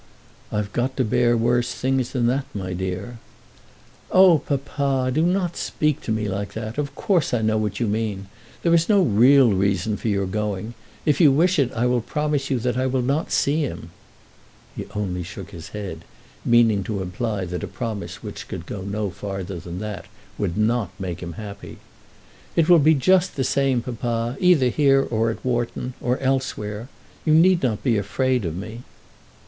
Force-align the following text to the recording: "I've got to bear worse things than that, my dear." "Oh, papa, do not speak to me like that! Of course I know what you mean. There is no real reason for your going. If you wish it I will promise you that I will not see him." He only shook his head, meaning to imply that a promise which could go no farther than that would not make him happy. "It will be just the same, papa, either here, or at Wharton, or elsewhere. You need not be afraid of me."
"I've 0.51 0.73
got 0.73 0.97
to 0.97 1.05
bear 1.05 1.37
worse 1.37 1.75
things 1.75 2.09
than 2.13 2.25
that, 2.25 2.45
my 2.55 2.73
dear." 2.73 3.19
"Oh, 4.09 4.39
papa, 4.39 5.11
do 5.11 5.21
not 5.21 5.55
speak 5.55 6.01
to 6.01 6.11
me 6.11 6.27
like 6.27 6.53
that! 6.53 6.79
Of 6.79 6.95
course 6.95 7.35
I 7.35 7.43
know 7.43 7.57
what 7.59 7.79
you 7.79 7.85
mean. 7.85 8.25
There 8.63 8.73
is 8.73 8.89
no 8.89 9.03
real 9.03 9.51
reason 9.51 9.97
for 9.97 10.07
your 10.07 10.25
going. 10.25 10.73
If 11.05 11.21
you 11.21 11.31
wish 11.31 11.59
it 11.59 11.71
I 11.73 11.85
will 11.85 12.01
promise 12.01 12.49
you 12.49 12.57
that 12.61 12.77
I 12.77 12.87
will 12.87 13.03
not 13.03 13.31
see 13.31 13.61
him." 13.61 13.91
He 14.75 14.87
only 14.95 15.21
shook 15.21 15.51
his 15.51 15.69
head, 15.69 16.03
meaning 16.43 16.83
to 16.85 17.03
imply 17.03 17.45
that 17.45 17.63
a 17.63 17.67
promise 17.67 18.23
which 18.23 18.47
could 18.47 18.65
go 18.65 18.81
no 18.81 19.11
farther 19.11 19.59
than 19.59 19.77
that 19.81 20.07
would 20.35 20.57
not 20.57 20.89
make 20.99 21.19
him 21.21 21.33
happy. 21.33 21.77
"It 22.55 22.67
will 22.67 22.79
be 22.79 22.95
just 22.95 23.35
the 23.35 23.43
same, 23.43 23.83
papa, 23.83 24.35
either 24.39 24.69
here, 24.69 25.03
or 25.03 25.29
at 25.29 25.45
Wharton, 25.45 25.93
or 26.01 26.17
elsewhere. 26.21 26.89
You 27.23 27.35
need 27.35 27.61
not 27.61 27.83
be 27.83 27.99
afraid 27.99 28.45
of 28.45 28.57
me." 28.57 28.81